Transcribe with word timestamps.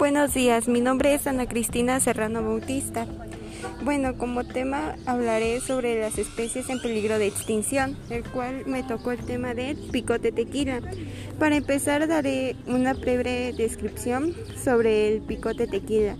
Buenos 0.00 0.32
días, 0.32 0.66
mi 0.66 0.80
nombre 0.80 1.12
es 1.12 1.26
Ana 1.26 1.46
Cristina 1.46 2.00
Serrano 2.00 2.42
Bautista. 2.42 3.04
Bueno, 3.84 4.16
como 4.16 4.44
tema 4.44 4.96
hablaré 5.04 5.60
sobre 5.60 6.00
las 6.00 6.16
especies 6.16 6.70
en 6.70 6.80
peligro 6.80 7.18
de 7.18 7.26
extinción, 7.26 7.98
el 8.08 8.24
cual 8.24 8.64
me 8.64 8.82
tocó 8.82 9.12
el 9.12 9.18
tema 9.18 9.52
del 9.52 9.76
picote 9.76 10.32
tequila. 10.32 10.80
Para 11.38 11.56
empezar 11.56 12.08
daré 12.08 12.56
una 12.66 12.94
breve 12.94 13.52
descripción 13.54 14.34
sobre 14.64 15.12
el 15.12 15.20
picote 15.20 15.66
tequila. 15.66 16.16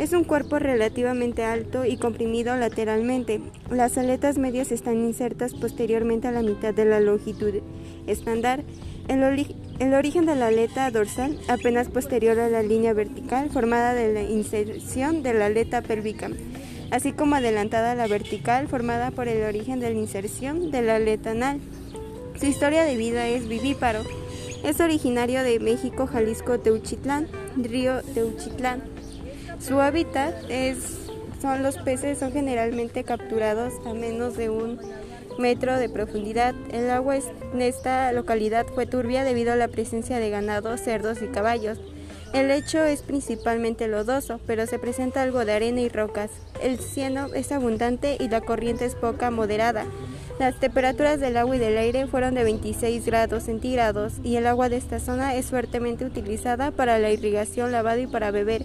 Es 0.00 0.12
un 0.14 0.24
cuerpo 0.24 0.58
relativamente 0.58 1.44
alto 1.44 1.84
y 1.84 1.98
comprimido 1.98 2.56
lateralmente. 2.56 3.40
Las 3.70 3.98
aletas 3.98 4.36
medias 4.36 4.72
están 4.72 4.96
insertas 4.96 5.54
posteriormente 5.54 6.26
a 6.26 6.32
la 6.32 6.42
mitad 6.42 6.74
de 6.74 6.86
la 6.86 6.98
longitud 6.98 7.54
estándar. 8.08 8.64
El, 9.08 9.94
origen 9.94 10.26
de 10.26 10.36
la 10.36 10.46
aleta 10.46 10.90
dorsal 10.90 11.38
apenas 11.48 11.88
posterior 11.88 12.38
a 12.38 12.48
la 12.48 12.62
línea 12.62 12.92
vertical 12.92 13.50
formada 13.50 13.94
de 13.94 14.12
la 14.12 14.22
inserción 14.22 15.22
de 15.22 15.34
la 15.34 15.46
aleta 15.46 15.82
pélvica, 15.82 16.30
así 16.90 17.12
como 17.12 17.34
adelantada 17.34 17.92
a 17.92 17.96
la 17.96 18.06
vertical 18.06 18.68
formada 18.68 19.10
por 19.10 19.28
el 19.28 19.42
origen 19.42 19.80
de 19.80 19.92
la 19.92 19.98
inserción 19.98 20.70
de 20.70 20.82
la 20.82 20.96
aleta 20.96 21.32
anal. 21.32 21.60
Su 22.38 22.46
historia 22.46 22.84
de 22.84 22.96
vida 22.96 23.28
es 23.28 23.48
vivíparo. 23.48 24.02
Es 24.64 24.80
originario 24.80 25.42
de 25.42 25.58
México, 25.58 26.06
Jalisco, 26.06 26.60
Teuchitlán, 26.60 27.26
río 27.56 28.02
Teuchitlán. 28.14 28.82
Su 29.58 29.80
hábitat 29.80 30.34
es, 30.48 31.08
son 31.40 31.64
los 31.64 31.76
peces, 31.78 32.18
son 32.18 32.32
generalmente 32.32 33.02
capturados 33.02 33.74
a 33.84 33.92
menos 33.92 34.36
de 34.36 34.50
un 34.50 34.78
metro 35.38 35.78
de 35.78 35.88
profundidad. 35.88 36.54
El 36.72 36.90
agua 36.90 37.16
en 37.16 37.62
esta 37.62 38.12
localidad 38.12 38.66
fue 38.74 38.86
turbia 38.86 39.24
debido 39.24 39.52
a 39.52 39.56
la 39.56 39.68
presencia 39.68 40.18
de 40.18 40.30
ganado, 40.30 40.76
cerdos 40.76 41.22
y 41.22 41.28
caballos. 41.28 41.78
El 42.32 42.48
lecho 42.48 42.82
es 42.82 43.02
principalmente 43.02 43.88
lodoso, 43.88 44.40
pero 44.46 44.66
se 44.66 44.78
presenta 44.78 45.22
algo 45.22 45.44
de 45.44 45.52
arena 45.52 45.80
y 45.80 45.88
rocas. 45.88 46.30
El 46.62 46.78
cieno 46.78 47.26
es 47.34 47.52
abundante 47.52 48.16
y 48.18 48.28
la 48.28 48.40
corriente 48.40 48.86
es 48.86 48.94
poca 48.94 49.30
moderada. 49.30 49.84
Las 50.38 50.58
temperaturas 50.58 51.20
del 51.20 51.36
agua 51.36 51.56
y 51.56 51.58
del 51.58 51.76
aire 51.76 52.06
fueron 52.06 52.34
de 52.34 52.44
26 52.44 53.04
grados 53.04 53.42
centígrados 53.42 54.14
y 54.24 54.36
el 54.36 54.46
agua 54.46 54.70
de 54.70 54.78
esta 54.78 54.98
zona 54.98 55.34
es 55.34 55.46
fuertemente 55.46 56.06
utilizada 56.06 56.70
para 56.70 56.98
la 56.98 57.10
irrigación, 57.10 57.70
lavado 57.70 58.00
y 58.00 58.06
para 58.06 58.30
beber 58.30 58.62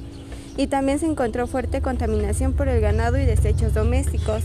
y 0.58 0.68
también 0.68 1.00
se 1.00 1.06
encontró 1.06 1.48
fuerte 1.48 1.82
contaminación 1.82 2.54
por 2.54 2.68
el 2.68 2.82
ganado 2.82 3.18
y 3.18 3.26
desechos 3.26 3.74
domésticos. 3.74 4.44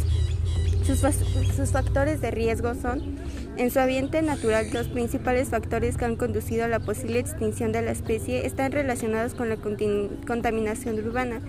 Sus, 0.85 1.71
factores 1.71 2.21
de 2.21 2.33
riesgo 2.33 2.75
son, 2.75 3.17
en 3.57 3.71
su 3.71 3.79
ambiente 3.79 4.21
natural, 4.21 4.67
los 4.73 4.89
principales 4.89 5.49
factores 5.49 5.97
que 5.97 6.05
han 6.05 6.17
conducido 6.17 6.65
a 6.65 6.69
la 6.69 6.81
posible 6.81 7.21
extinción 7.21 7.71
de 7.71 7.83
la 7.83 7.93
especie 7.93 8.47
están 8.47 8.73
relacionados 8.73 9.35
con 9.35 9.49
la 9.49 9.57
contaminación 9.57 10.99
urbana, 10.99 11.41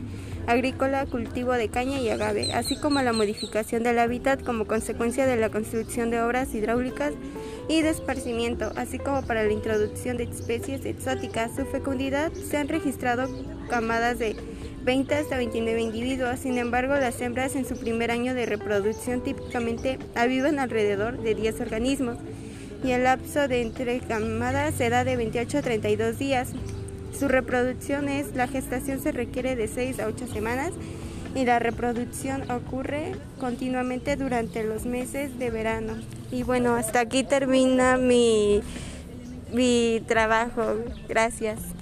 agrícola, 0.45 1.07
cultivo 1.07 1.53
de 1.53 1.69
caña 1.69 1.99
y 1.99 2.09
agave, 2.09 2.53
así 2.53 2.79
como 2.79 3.01
la 3.01 3.11
modificación 3.11 3.81
del 3.81 3.97
hábitat 3.97 4.43
como 4.43 4.65
consecuencia 4.65 5.25
de 5.25 5.37
la 5.37 5.49
construcción 5.49 6.11
de 6.11 6.21
obras 6.21 6.53
hidráulicas 6.53 7.13
y 7.67 7.81
de 7.81 7.89
esparcimiento, 7.89 8.71
así 8.75 8.99
como 8.99 9.23
para 9.23 9.43
la 9.43 9.53
introducción 9.53 10.17
de 10.17 10.25
especies 10.25 10.85
exóticas. 10.85 11.55
Su 11.55 11.65
fecundidad 11.65 12.31
se 12.33 12.57
han 12.57 12.67
registrado 12.67 13.27
camadas 13.69 14.19
de 14.19 14.35
20 14.83 15.15
hasta 15.15 15.37
29 15.37 15.81
individuos. 15.81 16.39
Sin 16.39 16.57
embargo, 16.57 16.95
las 16.95 17.19
hembras 17.21 17.55
en 17.55 17.65
su 17.65 17.77
primer 17.77 18.11
año 18.11 18.33
de 18.33 18.45
reproducción 18.45 19.21
típicamente 19.21 19.99
avivan 20.15 20.59
alrededor 20.59 21.21
de 21.21 21.35
10 21.35 21.61
organismos 21.61 22.17
y 22.83 22.91
el 22.91 23.03
lapso 23.03 23.47
de 23.47 23.61
entre 23.61 23.99
camadas 23.99 24.75
se 24.75 24.89
da 24.89 25.03
de 25.03 25.15
28 25.15 25.57
a 25.57 25.61
32 25.61 26.19
días. 26.19 26.49
Su 27.17 27.27
reproducción 27.27 28.09
es, 28.09 28.35
la 28.35 28.47
gestación 28.47 28.99
se 28.99 29.11
requiere 29.11 29.55
de 29.55 29.67
6 29.67 29.99
a 29.99 30.07
8 30.07 30.27
semanas 30.27 30.71
y 31.35 31.45
la 31.45 31.59
reproducción 31.59 32.49
ocurre 32.51 33.13
continuamente 33.39 34.15
durante 34.15 34.63
los 34.63 34.85
meses 34.85 35.39
de 35.39 35.49
verano. 35.49 35.93
Y 36.31 36.43
bueno, 36.43 36.75
hasta 36.75 36.99
aquí 36.99 37.23
termina 37.23 37.97
mi, 37.97 38.61
mi 39.51 40.01
trabajo. 40.07 40.75
Gracias. 41.07 41.72